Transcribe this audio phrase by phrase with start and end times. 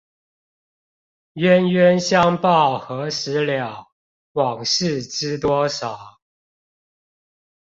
[1.33, 3.91] 冤冤相報何時了，
[4.31, 6.19] 往事知多少